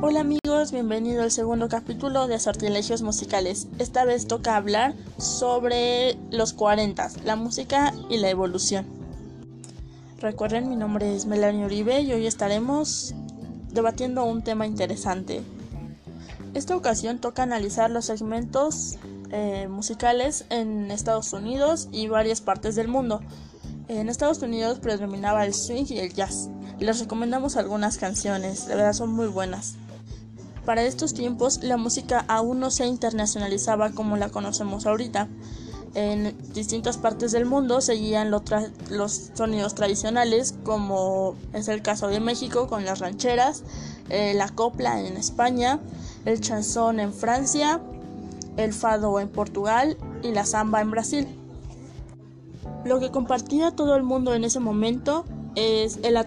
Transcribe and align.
Hola 0.00 0.20
amigos, 0.20 0.70
bienvenido 0.70 1.24
al 1.24 1.32
segundo 1.32 1.68
capítulo 1.68 2.28
de 2.28 2.38
Sortilegios 2.38 3.02
Musicales. 3.02 3.66
Esta 3.80 4.04
vez 4.04 4.28
toca 4.28 4.54
hablar 4.54 4.94
sobre 5.16 6.16
los 6.30 6.52
40, 6.52 7.10
la 7.24 7.34
música 7.34 7.92
y 8.08 8.18
la 8.18 8.30
evolución. 8.30 8.86
Recuerden, 10.20 10.68
mi 10.68 10.76
nombre 10.76 11.16
es 11.16 11.26
Melanie 11.26 11.64
Uribe 11.64 12.00
y 12.02 12.12
hoy 12.12 12.28
estaremos 12.28 13.12
debatiendo 13.72 14.22
un 14.24 14.42
tema 14.42 14.68
interesante. 14.68 15.42
Esta 16.54 16.76
ocasión 16.76 17.18
toca 17.18 17.42
analizar 17.42 17.90
los 17.90 18.04
segmentos 18.04 18.98
eh, 19.32 19.66
musicales 19.68 20.44
en 20.50 20.92
Estados 20.92 21.32
Unidos 21.32 21.88
y 21.90 22.06
varias 22.06 22.40
partes 22.40 22.76
del 22.76 22.86
mundo. 22.86 23.20
En 23.88 24.08
Estados 24.08 24.40
Unidos 24.42 24.78
predominaba 24.78 25.44
el 25.44 25.54
swing 25.54 25.86
y 25.88 25.98
el 25.98 26.14
jazz. 26.14 26.50
Les 26.78 27.00
recomendamos 27.00 27.56
algunas 27.56 27.98
canciones, 27.98 28.68
de 28.68 28.76
verdad 28.76 28.92
son 28.92 29.10
muy 29.10 29.26
buenas. 29.26 29.74
Para 30.68 30.82
estos 30.82 31.14
tiempos 31.14 31.62
la 31.62 31.78
música 31.78 32.26
aún 32.28 32.60
no 32.60 32.70
se 32.70 32.84
internacionalizaba 32.84 33.92
como 33.92 34.18
la 34.18 34.28
conocemos 34.28 34.84
ahorita. 34.84 35.26
En 35.94 36.36
distintas 36.52 36.98
partes 36.98 37.32
del 37.32 37.46
mundo 37.46 37.80
seguían 37.80 38.30
los 38.30 39.30
sonidos 39.32 39.74
tradicionales, 39.74 40.54
como 40.64 41.36
es 41.54 41.68
el 41.68 41.80
caso 41.80 42.08
de 42.08 42.20
México 42.20 42.66
con 42.66 42.84
las 42.84 42.98
rancheras, 42.98 43.62
eh, 44.10 44.34
la 44.34 44.50
copla 44.50 45.00
en 45.00 45.16
España, 45.16 45.80
el 46.26 46.38
chanson 46.42 47.00
en 47.00 47.14
Francia, 47.14 47.80
el 48.58 48.74
fado 48.74 49.20
en 49.20 49.30
Portugal 49.30 49.96
y 50.22 50.32
la 50.32 50.44
samba 50.44 50.82
en 50.82 50.90
Brasil. 50.90 51.28
Lo 52.84 53.00
que 53.00 53.10
compartía 53.10 53.70
todo 53.70 53.96
el 53.96 54.02
mundo 54.02 54.34
en 54.34 54.44
ese 54.44 54.60
momento 54.60 55.24
es 55.54 55.98
el, 56.02 56.18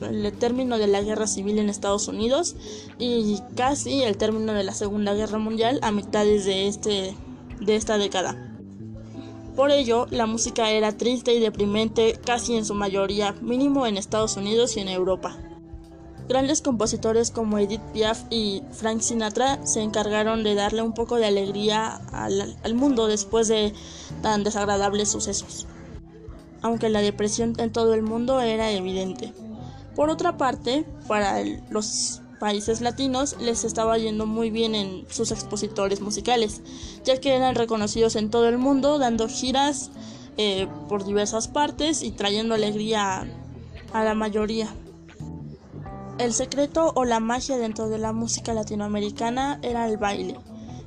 el 0.00 0.32
término 0.32 0.78
de 0.78 0.86
la 0.86 1.02
guerra 1.02 1.26
civil 1.26 1.58
en 1.58 1.68
Estados 1.68 2.08
Unidos 2.08 2.56
y 2.98 3.40
casi 3.54 4.02
el 4.02 4.16
término 4.16 4.52
de 4.52 4.64
la 4.64 4.72
Segunda 4.72 5.14
Guerra 5.14 5.38
Mundial 5.38 5.78
a 5.82 5.92
mitades 5.92 6.44
de, 6.44 6.68
este, 6.68 7.14
de 7.60 7.76
esta 7.76 7.98
década. 7.98 8.52
Por 9.54 9.70
ello, 9.70 10.06
la 10.10 10.26
música 10.26 10.70
era 10.70 10.96
triste 10.96 11.34
y 11.34 11.40
deprimente 11.40 12.18
casi 12.24 12.56
en 12.56 12.66
su 12.66 12.74
mayoría, 12.74 13.32
mínimo 13.40 13.86
en 13.86 13.96
Estados 13.96 14.36
Unidos 14.36 14.76
y 14.76 14.80
en 14.80 14.88
Europa. 14.88 15.36
Grandes 16.28 16.60
compositores 16.60 17.30
como 17.30 17.58
Edith 17.58 17.80
Piaf 17.92 18.24
y 18.30 18.62
Frank 18.72 19.00
Sinatra 19.00 19.64
se 19.64 19.80
encargaron 19.80 20.42
de 20.42 20.54
darle 20.54 20.82
un 20.82 20.92
poco 20.92 21.16
de 21.16 21.26
alegría 21.26 21.96
al, 22.12 22.56
al 22.62 22.74
mundo 22.74 23.06
después 23.06 23.48
de 23.48 23.72
tan 24.22 24.44
desagradables 24.44 25.08
sucesos 25.08 25.66
aunque 26.66 26.88
la 26.88 27.00
depresión 27.00 27.54
en 27.58 27.70
todo 27.70 27.94
el 27.94 28.02
mundo 28.02 28.40
era 28.40 28.72
evidente. 28.72 29.32
Por 29.96 30.10
otra 30.10 30.36
parte, 30.36 30.84
para 31.08 31.42
los 31.70 32.20
países 32.38 32.82
latinos 32.82 33.36
les 33.40 33.64
estaba 33.64 33.96
yendo 33.96 34.26
muy 34.26 34.50
bien 34.50 34.74
en 34.74 35.06
sus 35.08 35.30
expositores 35.32 36.02
musicales, 36.02 36.60
ya 37.02 37.18
que 37.18 37.34
eran 37.34 37.54
reconocidos 37.54 38.14
en 38.14 38.30
todo 38.30 38.48
el 38.48 38.58
mundo 38.58 38.98
dando 38.98 39.26
giras 39.26 39.90
eh, 40.36 40.68
por 40.88 41.06
diversas 41.06 41.48
partes 41.48 42.02
y 42.02 42.10
trayendo 42.10 42.54
alegría 42.54 43.26
a 43.94 44.04
la 44.04 44.14
mayoría. 44.14 44.68
El 46.18 46.34
secreto 46.34 46.92
o 46.94 47.04
la 47.04 47.20
magia 47.20 47.56
dentro 47.56 47.88
de 47.88 47.98
la 47.98 48.12
música 48.12 48.52
latinoamericana 48.52 49.58
era 49.62 49.88
el 49.88 49.96
baile. 49.96 50.36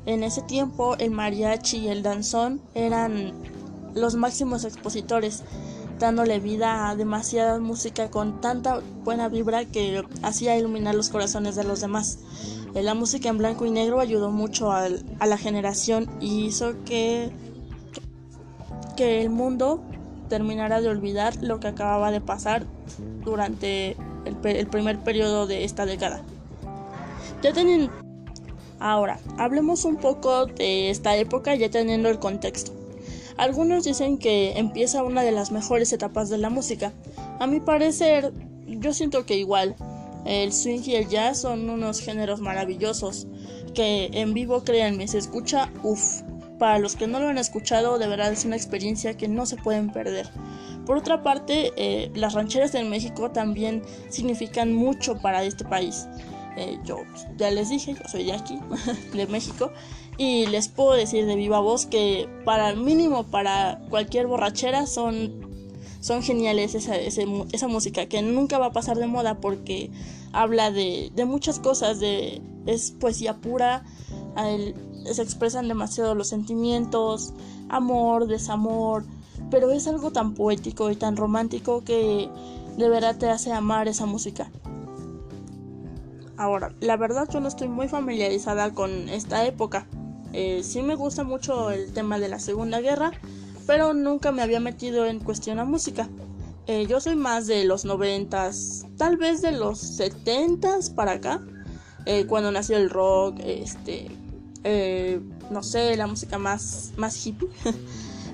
En 0.06 0.24
ese 0.24 0.42
tiempo 0.44 0.96
el 0.98 1.12
mariachi 1.12 1.78
y 1.78 1.88
el 1.88 2.04
danzón 2.04 2.62
eran 2.76 3.34
los 3.96 4.16
máximos 4.16 4.66
expositores, 4.66 5.44
dándole 6.00 6.40
vida 6.40 6.90
a 6.90 6.96
demasiada 6.96 7.60
música 7.60 8.10
con 8.10 8.42
tanta 8.42 8.82
buena 9.04 9.28
vibra 9.28 9.66
que 9.66 10.04
hacía 10.24 10.58
iluminar 10.58 10.96
los 10.96 11.10
corazones 11.10 11.56
de 11.56 11.66
los 11.66 11.82
demás. 11.82 12.20
Eh, 12.74 12.82
la 12.82 12.94
música 12.94 13.30
en 13.30 13.38
blanco 13.38 13.66
y 13.66 13.72
negro 13.72 14.00
ayudó 14.00 14.32
mucho 14.32 14.72
a, 14.72 14.88
la 14.90 15.38
generación 15.38 16.10
y 16.20 16.46
hizo 16.46 16.74
que, 16.86 17.32
que 18.96 19.22
el 19.22 19.30
mundo 19.30 19.82
terminara 20.30 20.80
de 20.80 20.88
olvidar 20.88 21.36
lo 21.42 21.60
que 21.60 21.68
acababa 21.68 22.12
de 22.12 22.22
pasar 22.22 22.66
durante 23.24 23.98
el, 24.26 24.38
el 24.44 24.68
primer 24.68 25.00
periodo 25.00 25.48
de 25.48 25.66
esta 25.66 25.86
década. 25.86 26.22
Ya 27.42 27.54
tienen... 27.54 27.90
Ahora, 28.80 29.20
hablemos 29.38 29.84
un 29.84 29.98
poco 29.98 30.46
de 30.46 30.90
esta 30.90 31.18
época 31.18 31.54
ya 31.56 31.70
teniendo 31.70 32.08
el 32.08 32.20
contexto. 32.20 32.79
Algunos 33.40 33.86
dicen 33.86 34.18
que 34.18 34.60
empieza 34.60 35.02
una 35.02 35.24
de 35.24 35.32
las 35.32 35.50
mejores 35.54 35.94
etapas 35.94 36.28
de 36.28 36.38
la 36.38 36.50
música. 36.50 36.92
A 37.40 37.48
mi 37.48 37.62
parecer, 37.62 38.34
yo 38.68 38.94
siento 38.94 39.26
que 39.26 39.38
igual. 39.38 39.78
El 40.26 40.52
swing 40.52 40.82
y 40.86 40.96
el 40.96 41.08
jazz 41.08 41.40
son 41.40 41.70
unos 41.70 42.02
géneros 42.02 42.42
maravillosos 42.42 43.28
que 43.74 44.10
en 44.12 44.34
vivo, 44.34 44.66
créanme, 44.66 45.08
se 45.08 45.20
escucha 45.20 45.72
uff. 45.84 46.22
Para 46.58 46.80
los 46.80 46.98
que 46.98 47.08
no 47.08 47.22
lo 47.22 47.30
han 47.30 47.38
escuchado, 47.38 47.98
de 47.98 48.10
verdad 48.10 48.34
es 48.34 48.44
una 48.44 48.58
experiencia 48.58 49.16
que 49.16 49.30
no 49.30 49.46
se 49.46 49.56
pueden 49.56 49.90
perder. 49.90 50.30
Por 50.86 50.98
otra 50.98 51.24
parte, 51.24 51.72
eh, 51.78 52.12
las 52.16 52.34
rancheras 52.34 52.76
en 52.76 52.90
México 52.90 53.32
también 53.32 53.84
significan 54.10 54.74
mucho 54.74 55.18
para 55.18 55.46
este 55.46 55.64
país. 55.64 56.10
Eh, 56.58 56.78
yo 56.84 56.98
ya 57.38 57.52
les 57.52 57.70
dije, 57.70 57.94
yo 57.94 58.10
soy 58.10 58.26
de 58.26 58.34
aquí, 58.34 58.60
de 59.14 59.28
México, 59.28 59.72
y 60.20 60.48
les 60.48 60.68
puedo 60.68 60.92
decir 60.92 61.26
de 61.26 61.38
viva 61.38 61.62
voz 61.62 61.86
que 61.86 62.28
para 62.44 62.70
el 62.70 62.78
mínimo, 62.78 63.24
para 63.24 63.80
cualquier 63.90 64.28
borrachera, 64.28 64.86
son, 64.86 65.32
son 66.02 66.22
geniales 66.22 66.76
esa, 66.76 66.98
esa, 66.98 67.68
música, 67.70 68.06
que 68.08 68.22
nunca 68.22 68.60
va 68.60 68.66
a 68.66 68.72
pasar 68.74 68.98
de 68.98 69.08
moda 69.08 69.40
porque 69.40 69.90
habla 70.34 70.72
de, 70.72 71.10
de 71.16 71.24
muchas 71.24 71.60
cosas, 71.60 72.02
de, 72.02 72.42
es 72.66 72.92
poesía 72.92 73.38
pura, 73.38 73.86
se 75.06 75.22
expresan 75.22 75.70
demasiado 75.70 76.14
los 76.16 76.28
sentimientos, 76.28 77.34
amor, 77.70 78.28
desamor, 78.28 79.06
pero 79.50 79.72
es 79.72 79.88
algo 79.88 80.12
tan 80.12 80.34
poético 80.34 80.92
y 80.92 80.98
tan 80.98 81.16
romántico 81.16 81.86
que 81.86 82.30
de 82.76 82.90
verdad 82.90 83.18
te 83.18 83.30
hace 83.30 83.54
amar 83.54 83.88
esa 83.88 84.06
música. 84.06 84.52
Ahora, 86.36 86.74
la 86.82 86.98
verdad 86.98 87.30
yo 87.32 87.40
no 87.40 87.48
estoy 87.48 87.70
muy 87.70 87.88
familiarizada 87.88 88.74
con 88.74 89.08
esta 89.08 89.46
época, 89.46 89.88
eh, 90.34 90.62
sí 90.64 90.82
me 90.82 90.96
gusta 90.96 91.24
mucho 91.24 91.72
el 91.72 91.92
tema 91.94 92.20
de 92.20 92.30
la 92.30 92.40
Segunda 92.40 92.82
Guerra, 92.82 93.12
pero 93.66 93.94
nunca 93.94 94.32
me 94.32 94.42
había 94.42 94.60
metido 94.60 95.06
en 95.06 95.20
cuestión 95.20 95.60
a 95.60 95.66
música. 95.66 96.08
Eh, 96.68 96.86
yo 96.88 97.00
soy 97.00 97.16
más 97.16 97.48
de 97.48 97.64
los 97.66 97.86
noventas, 97.86 98.86
tal 98.98 99.18
vez 99.18 99.42
de 99.42 99.52
los 99.52 99.80
setentas 99.80 100.90
para 100.90 101.14
acá, 101.14 101.42
eh, 102.06 102.26
cuando 102.26 102.52
nació 102.52 102.78
el 102.78 102.90
rock, 102.90 103.40
este, 103.44 104.10
no 105.50 105.64
sé, 105.64 105.96
la 105.98 106.06
música 106.06 106.38
más, 106.38 106.92
más 106.96 107.26
hippie. 107.26 107.50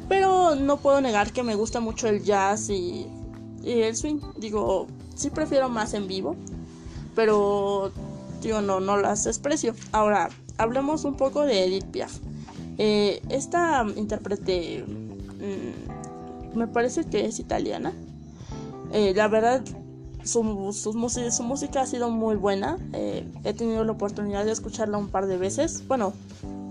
pero 0.09 0.56
no 0.56 0.77
puedo 0.77 1.01
negar 1.01 1.31
que 1.31 1.44
me 1.44 1.56
gusta 1.56 1.79
mucho 1.79 2.07
el 2.07 2.23
jazz 2.23 2.69
y, 2.69 3.07
y 3.63 3.81
el 3.81 3.95
swing. 3.95 4.19
Digo, 4.38 4.88
sí 5.16 5.29
prefiero 5.29 5.69
más 5.69 5.94
en 5.94 6.07
vivo, 6.07 6.35
pero 7.16 7.91
digo, 8.41 8.62
no, 8.62 8.79
no 8.79 8.97
las 8.97 9.23
desprecio. 9.23 9.75
Ahora, 9.91 10.29
hablemos 10.58 11.06
un 11.06 11.16
poco 11.16 11.44
de 11.44 11.66
Edith 11.66 11.86
Piaf. 11.86 12.20
Eh, 12.78 13.22
esta 13.30 13.86
intérprete 13.96 14.84
mm, 14.84 16.58
me 16.58 16.68
parece 16.68 17.06
que 17.06 17.26
es 17.26 17.40
italiana. 17.40 17.94
Eh, 18.92 19.14
la 19.16 19.28
verdad, 19.28 19.64
su, 20.24 20.74
su, 20.74 20.94
música 20.94 21.82
ha 21.82 21.86
sido 21.86 22.10
muy 22.10 22.36
buena. 22.36 22.78
Eh, 22.94 23.28
he 23.44 23.54
tenido 23.54 23.84
la 23.84 23.92
oportunidad 23.94 24.46
de 24.46 24.52
escucharla 24.52 24.98
un 24.98 25.10
par 25.10 25.28
de 25.28 25.38
veces. 25.38 25.86
Bueno, 25.88 26.14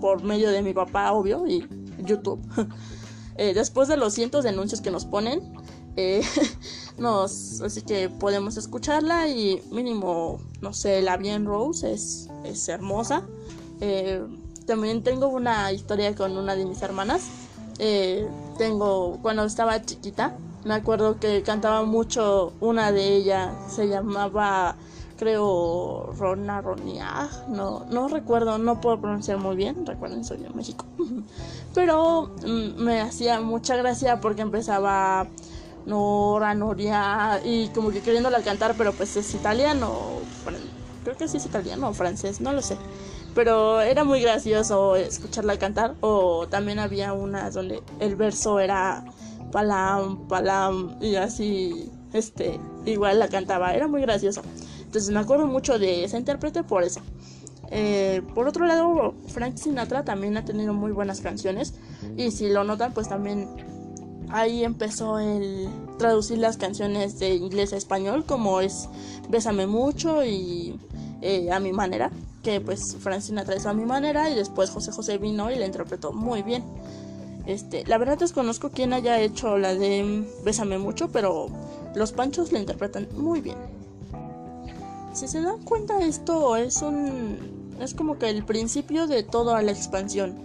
por 0.01 0.23
medio 0.23 0.51
de 0.51 0.61
mi 0.61 0.73
papá, 0.73 1.11
obvio, 1.11 1.47
y 1.47 1.67
YouTube. 1.99 2.39
después 3.37 3.87
de 3.87 3.97
los 3.97 4.13
cientos 4.13 4.43
de 4.43 4.49
anuncios 4.49 4.81
que 4.81 4.91
nos 4.91 5.05
ponen, 5.05 5.41
nos, 6.97 7.61
así 7.61 7.81
que 7.81 8.09
podemos 8.09 8.57
escucharla 8.57 9.27
y 9.27 9.61
mínimo, 9.71 10.39
no 10.61 10.73
sé, 10.73 11.01
la 11.01 11.17
Bien 11.17 11.45
Rose 11.45 11.93
es, 11.93 12.29
es 12.43 12.67
hermosa. 12.69 13.25
Eh, 13.81 14.23
también 14.65 15.03
tengo 15.03 15.27
una 15.27 15.71
historia 15.71 16.15
con 16.15 16.37
una 16.37 16.55
de 16.55 16.65
mis 16.65 16.81
hermanas. 16.81 17.27
Eh, 17.77 18.27
tengo, 18.57 19.19
cuando 19.21 19.43
estaba 19.43 19.81
chiquita, 19.81 20.37
me 20.63 20.73
acuerdo 20.73 21.19
que 21.19 21.43
cantaba 21.43 21.83
mucho 21.83 22.53
una 22.59 22.91
de 22.91 23.15
ellas, 23.15 23.51
se 23.67 23.87
llamaba, 23.87 24.75
creo, 25.17 26.11
Rona 26.17 26.61
Ronia, 26.61 27.29
no, 27.49 27.85
no 27.91 28.07
recuerdo, 28.07 28.57
no 28.57 28.79
puedo 28.81 28.99
pronunciar 29.01 29.37
muy 29.37 29.55
bien, 29.55 29.85
recuerden, 29.85 30.23
soy 30.23 30.37
de 30.37 30.49
México. 30.49 30.85
Pero 31.75 32.31
mm, 32.45 32.81
me 32.81 33.01
hacía 33.01 33.41
mucha 33.41 33.75
gracia 33.75 34.21
porque 34.21 34.41
empezaba 34.41 35.27
Nora, 35.85 36.55
Noria, 36.55 37.41
y 37.43 37.67
como 37.69 37.91
que 37.91 38.01
queriéndola 38.01 38.41
cantar, 38.41 38.73
pero 38.75 38.91
pues 38.93 39.15
es 39.17 39.35
italiano, 39.35 39.93
creo 41.03 41.15
que 41.15 41.27
sí 41.27 41.37
es 41.37 41.45
italiano 41.45 41.89
o 41.89 41.93
francés, 41.93 42.41
no 42.41 42.53
lo 42.53 42.63
sé 42.63 42.77
pero 43.35 43.81
era 43.81 44.03
muy 44.05 44.21
gracioso 44.21 44.95
escucharla 44.95 45.59
cantar. 45.59 45.93
O 46.01 46.47
también 46.47 46.79
había 46.79 47.13
una 47.13 47.51
donde 47.51 47.83
el 47.99 48.15
verso 48.15 48.59
era 48.59 49.05
palam 49.51 50.27
palam 50.27 50.97
y 51.01 51.15
así 51.15 51.91
este 52.13 52.59
igual 52.85 53.19
la 53.19 53.27
cantaba. 53.27 53.75
Era 53.75 53.87
muy 53.87 54.01
gracioso. 54.01 54.41
Entonces 54.79 55.13
me 55.13 55.19
acuerdo 55.19 55.45
mucho 55.45 55.77
de 55.77 56.05
esa 56.05 56.17
intérprete 56.17 56.63
por 56.63 56.83
eso. 56.83 57.01
Eh, 57.71 58.21
por 58.33 58.47
otro 58.47 58.65
lado, 58.65 59.13
Frank 59.27 59.57
Sinatra 59.57 60.05
también 60.05 60.37
ha 60.37 60.45
tenido 60.45 60.73
muy 60.73 60.93
buenas 60.93 61.19
canciones. 61.19 61.73
Y 62.15 62.31
si 62.31 62.49
lo 62.49 62.63
notan, 62.63 62.93
pues 62.93 63.09
también 63.09 63.49
ahí 64.29 64.63
empezó 64.63 65.19
el 65.19 65.67
traducir 65.97 66.37
las 66.37 66.55
canciones 66.57 67.19
de 67.19 67.35
inglés 67.35 67.73
a 67.73 67.77
español, 67.77 68.25
como 68.25 68.61
es 68.61 68.87
Bésame 69.29 69.67
mucho 69.67 70.23
y 70.23 70.79
eh, 71.21 71.51
A 71.51 71.59
mi 71.59 71.73
manera, 71.73 72.11
que 72.45 72.61
pues 72.61 72.95
Frank 72.99 73.21
Sinatra 73.21 73.55
hizo 73.55 73.69
a 73.69 73.73
mi 73.73 73.85
manera 73.85 74.29
y 74.29 74.35
después 74.35 74.69
José 74.69 74.91
José 74.91 75.17
vino 75.17 75.49
y 75.49 75.55
la 75.55 75.65
interpretó 75.65 76.13
muy 76.13 76.43
bien. 76.43 76.63
Este, 77.47 77.83
la 77.87 77.97
verdad 77.97 78.19
desconozco 78.19 78.69
quién 78.69 78.93
haya 78.93 79.19
hecho 79.19 79.57
la 79.57 79.73
de 79.73 80.23
Bésame 80.43 80.77
mucho, 80.77 81.09
pero 81.09 81.47
los 81.95 82.11
Panchos 82.11 82.51
la 82.51 82.59
interpretan 82.59 83.07
muy 83.17 83.41
bien. 83.41 83.57
Si 85.13 85.27
se 85.27 85.41
dan 85.41 85.63
cuenta 85.63 86.05
esto 86.05 86.55
es 86.55 86.83
un 86.83 87.65
es 87.81 87.95
como 87.95 88.19
que 88.19 88.29
el 88.29 88.45
principio 88.45 89.07
de 89.07 89.23
toda 89.23 89.59
la 89.63 89.71
expansión. 89.71 90.35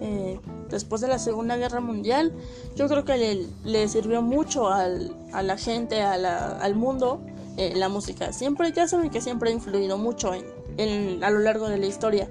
Eh, 0.00 0.40
después 0.70 1.00
de 1.00 1.06
la 1.06 1.20
Segunda 1.20 1.56
Guerra 1.56 1.80
Mundial, 1.80 2.32
yo 2.74 2.88
creo 2.88 3.04
que 3.04 3.46
le, 3.62 3.88
sirvió 3.88 4.22
mucho 4.22 4.70
al, 4.70 5.14
a 5.32 5.42
la 5.44 5.56
gente, 5.56 6.02
al 6.02 6.74
mundo, 6.74 7.20
eh, 7.56 7.74
la 7.76 7.88
música. 7.88 8.32
Siempre, 8.32 8.72
ya 8.72 8.88
saben 8.88 9.10
que 9.10 9.20
siempre 9.20 9.50
ha 9.50 9.52
influido 9.52 9.96
mucho 9.96 10.34
en, 10.34 10.44
a 10.78 11.30
lo 11.30 11.38
largo 11.40 11.68
de 11.68 11.78
la 11.78 11.86
historia. 11.86 12.28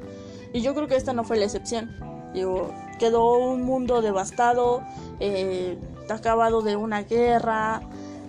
Y 0.53 0.61
yo 0.61 0.75
creo 0.75 0.87
que 0.87 0.95
esta 0.95 1.13
no 1.13 1.23
fue 1.23 1.37
la 1.37 1.45
excepción. 1.45 1.91
Digo, 2.33 2.73
quedó 2.99 3.37
un 3.37 3.63
mundo 3.63 4.01
devastado, 4.01 4.83
eh, 5.19 5.77
acabado 6.09 6.61
de 6.61 6.75
una 6.75 7.03
guerra, 7.03 7.81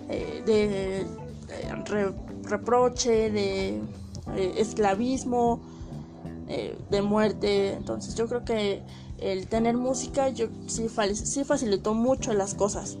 eh, 0.09 0.43
de, 0.45 1.05
reproche, 2.43 3.31
de 3.31 3.81
esclavismo, 4.57 5.59
de 6.89 7.01
muerte. 7.01 7.73
Entonces 7.73 8.15
yo 8.15 8.27
creo 8.27 8.45
que 8.45 8.83
el 9.19 9.47
tener 9.47 9.77
música 9.77 10.29
yo 10.29 10.47
sí, 10.67 10.87
sí 11.13 11.43
facilitó 11.43 11.93
mucho 11.93 12.33
las 12.33 12.53
cosas. 12.53 12.97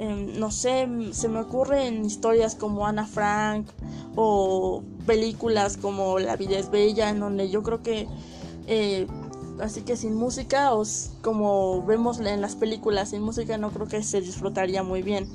Em, 0.00 0.38
no 0.38 0.50
sé, 0.50 0.88
se 1.12 1.28
me 1.28 1.40
ocurren 1.40 2.06
historias 2.06 2.54
como 2.54 2.86
Ana 2.86 3.04
Frank 3.04 3.66
o 4.16 4.82
películas 5.04 5.76
como 5.76 6.18
La 6.18 6.36
vida 6.36 6.58
es 6.58 6.70
bella, 6.70 7.10
en 7.10 7.20
donde 7.20 7.50
yo 7.50 7.62
creo 7.62 7.82
que 7.82 8.08
eh, 8.66 9.06
así 9.60 9.82
que 9.82 9.98
sin 9.98 10.14
música, 10.14 10.72
o 10.72 10.84
como 11.20 11.82
vemos 11.84 12.18
en 12.18 12.40
las 12.40 12.56
películas, 12.56 13.10
sin 13.10 13.20
música 13.20 13.58
no 13.58 13.72
creo 13.72 13.88
que 13.88 14.02
se 14.02 14.22
disfrutaría 14.22 14.82
muy 14.82 15.02
bien. 15.02 15.28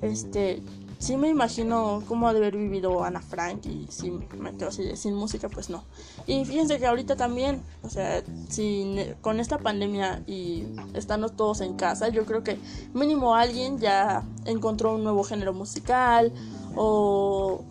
Este, 0.00 0.64
sí 1.02 1.16
me 1.16 1.28
imagino 1.28 2.00
cómo 2.06 2.28
ha 2.28 2.32
de 2.32 2.38
haber 2.38 2.56
vivido 2.56 3.02
Ana 3.02 3.20
Frank 3.20 3.66
y 3.66 3.88
si 3.90 4.12
me 4.12 4.52
quedo 4.56 4.70
sin 4.70 5.14
música, 5.14 5.48
pues 5.48 5.68
no. 5.68 5.82
Y 6.28 6.44
fíjense 6.44 6.78
que 6.78 6.86
ahorita 6.86 7.16
también, 7.16 7.60
o 7.82 7.90
sea, 7.90 8.22
sin, 8.48 9.14
con 9.20 9.40
esta 9.40 9.58
pandemia 9.58 10.22
y 10.28 10.64
estando 10.94 11.28
todos 11.28 11.60
en 11.60 11.74
casa, 11.74 12.08
yo 12.08 12.24
creo 12.24 12.44
que 12.44 12.56
mínimo 12.94 13.34
alguien 13.34 13.80
ya 13.80 14.22
encontró 14.44 14.94
un 14.94 15.02
nuevo 15.02 15.24
género 15.24 15.52
musical 15.52 16.32
o 16.76 17.64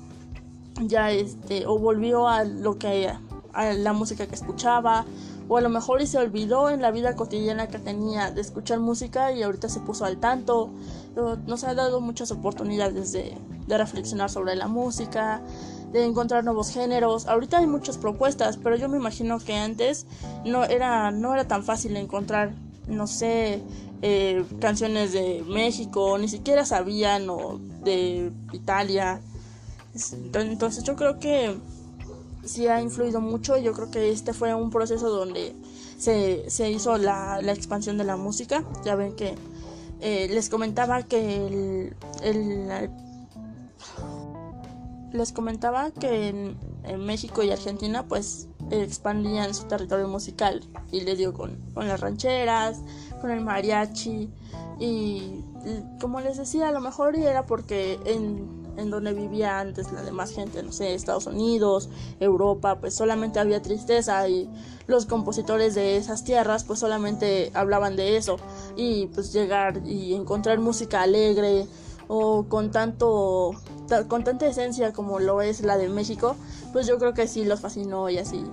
ya 0.82 1.12
este 1.12 1.66
o 1.68 1.80
volvió 1.80 2.28
a 2.28 2.44
lo 2.44 2.78
que 2.78 3.14
a 3.54 3.74
la 3.74 3.94
música 3.94 4.28
que 4.28 4.36
escuchaba 4.36 5.06
o 5.52 5.58
a 5.58 5.62
lo 5.62 5.68
mejor 5.68 6.02
y 6.02 6.08
se 6.08 6.18
olvidó 6.18 6.70
en 6.70 6.82
la 6.82 6.92
vida 6.92 7.14
cotidiana 7.18 7.68
que 7.68 7.78
tenía 7.78 8.32
de 8.32 8.40
escuchar 8.40 8.80
música 8.80 9.34
y 9.34 9.44
ahorita 9.44 9.68
se 9.68 9.82
puso 9.82 10.06
al 10.06 10.16
tanto. 10.16 10.70
Nos 11.46 11.66
ha 11.66 11.74
dado 11.74 12.00
muchas 12.00 12.32
oportunidades 12.32 13.12
de, 13.12 13.38
reflexionar 13.68 14.30
sobre 14.30 14.56
la 14.56 14.70
música, 14.70 15.42
de 15.92 16.06
encontrar 16.06 16.46
nuevos 16.46 16.72
géneros. 16.72 17.28
Ahorita 17.28 17.58
hay 17.58 17.68
muchas 17.68 17.98
propuestas, 17.98 18.56
pero 18.56 18.78
yo 18.78 18.88
me 18.88 18.96
imagino 18.96 19.40
que 19.40 19.56
antes 19.56 20.06
no 20.46 20.64
era, 20.64 21.12
no 21.12 21.34
era 21.34 21.46
tan 21.50 21.66
fácil 21.66 21.98
encontrar, 21.98 22.54
no 22.88 23.06
sé, 23.06 23.62
eh, 24.02 24.46
canciones 24.62 25.12
de 25.12 25.44
México, 25.50 26.18
ni 26.18 26.30
siquiera 26.30 26.64
sabían, 26.64 27.30
o 27.30 27.60
de 27.84 28.32
Italia. 28.54 29.20
Entonces 30.34 30.86
yo 30.86 30.96
creo 30.96 31.20
que 31.20 31.58
sí 32.44 32.68
ha 32.68 32.82
influido 32.82 33.22
mucho. 33.22 33.58
Yo 33.58 33.74
creo 33.74 33.92
que 33.92 34.12
este 34.12 34.34
fue 34.34 34.54
un 34.54 34.70
proceso 34.70 35.10
donde 35.10 35.56
se, 35.98 36.50
se 36.50 36.70
hizo 36.72 36.98
la, 36.98 37.42
la, 37.42 37.52
expansión 37.52 37.98
de 37.98 38.04
la 38.04 38.18
música. 38.18 38.64
Ya 38.84 38.96
ven 38.96 39.16
que 39.16 39.36
eh, 40.02 40.28
les 40.30 40.50
comentaba 40.50 41.04
que 41.04 41.94
el, 42.24 42.90
les 45.14 45.32
comentaba 45.32 45.92
que 45.92 46.30
en, 46.30 46.72
México 47.06 47.44
y 47.44 47.52
Argentina 47.52 48.08
pues 48.08 48.48
expandían 48.72 49.54
su 49.54 49.66
territorio 49.66 50.08
musical 50.08 50.62
y 50.92 51.02
les 51.02 51.20
dio 51.20 51.34
con, 51.34 51.56
con 51.76 51.88
las 51.88 52.00
rancheras, 52.00 52.82
con 53.22 53.30
el 53.30 53.42
mariachi 53.42 54.30
y 54.80 55.44
como 56.02 56.22
les 56.22 56.38
decía 56.38 56.70
a 56.70 56.72
lo 56.72 56.82
mejor 56.82 57.16
era 57.16 57.46
porque 57.46 58.00
en 58.06 58.61
en 58.82 58.90
donde 58.90 59.14
vivía 59.14 59.60
antes 59.60 59.92
la 59.92 60.02
demás 60.02 60.32
gente, 60.32 60.62
no 60.64 60.72
sé, 60.72 60.94
Estados 60.94 61.28
Unidos, 61.28 61.90
Europa, 62.20 62.80
pues 62.80 62.96
solamente 62.96 63.40
había 63.40 63.62
tristeza 63.62 64.28
y 64.28 64.50
los 64.88 65.06
compositores 65.06 65.76
de 65.76 65.98
esas 65.98 66.24
tierras 66.24 66.64
pues 66.64 66.80
solamente 66.80 67.52
hablaban 67.54 67.96
de 67.96 68.18
eso 68.18 68.38
y 68.76 69.08
pues 69.08 69.32
llegar 69.32 69.82
y 69.86 70.14
encontrar 70.14 70.60
música 70.60 71.02
alegre 71.02 71.68
o 72.08 72.46
con 72.50 72.72
tanto 72.72 73.52
con 74.08 74.24
tanta 74.24 74.48
esencia 74.48 74.94
como 74.94 75.20
lo 75.20 75.42
es 75.42 75.62
la 75.62 75.78
de 75.78 75.90
México, 75.90 76.36
pues 76.72 76.88
yo 76.88 76.98
creo 76.98 77.14
que 77.14 77.28
sí 77.28 77.46
los 77.46 77.60
fascinó 77.60 78.10
y 78.10 78.18
así, 78.18 78.44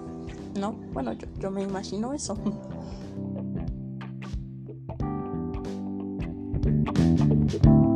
¿no? 0.58 0.72
Bueno, 0.92 1.12
yo, 1.12 1.26
yo 1.38 1.50
me 1.50 1.62
imagino 1.62 2.12
eso. 2.12 2.36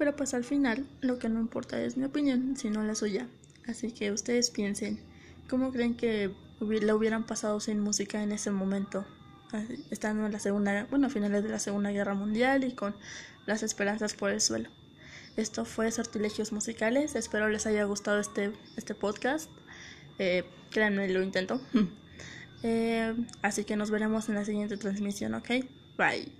Pero 0.00 0.16
pues 0.16 0.32
al 0.32 0.44
final 0.44 0.86
lo 1.02 1.18
que 1.18 1.28
no 1.28 1.38
importa 1.40 1.78
es 1.78 1.98
mi 1.98 2.04
opinión, 2.06 2.56
sino 2.56 2.82
la 2.82 2.94
suya. 2.94 3.28
Así 3.66 3.92
que 3.92 4.10
ustedes 4.12 4.50
piensen, 4.50 4.98
¿cómo 5.46 5.72
creen 5.72 5.94
que 5.94 6.30
le 6.58 6.94
hubieran 6.94 7.26
pasado 7.26 7.60
sin 7.60 7.80
música 7.80 8.22
en 8.22 8.32
ese 8.32 8.50
momento? 8.50 9.04
Estando 9.90 10.24
en 10.24 10.32
la 10.32 10.38
segunda, 10.38 10.86
bueno, 10.88 11.08
a 11.08 11.10
finales 11.10 11.42
de 11.42 11.50
la 11.50 11.58
Segunda 11.58 11.90
Guerra 11.90 12.14
Mundial 12.14 12.64
y 12.64 12.72
con 12.72 12.96
las 13.44 13.62
esperanzas 13.62 14.14
por 14.14 14.30
el 14.30 14.40
suelo. 14.40 14.70
Esto 15.36 15.66
fue 15.66 15.92
Sortilegios 15.92 16.50
Musicales. 16.50 17.14
Espero 17.14 17.50
les 17.50 17.66
haya 17.66 17.84
gustado 17.84 18.20
este, 18.20 18.52
este 18.78 18.94
podcast. 18.94 19.50
Eh, 20.18 20.44
créanme, 20.70 21.10
lo 21.10 21.22
intento. 21.22 21.60
Eh, 22.62 23.16
así 23.40 23.64
que 23.64 23.74
nos 23.74 23.90
veremos 23.90 24.28
en 24.28 24.34
la 24.34 24.44
siguiente 24.44 24.76
transmisión, 24.76 25.32
¿ok? 25.32 25.48
Bye. 25.96 26.39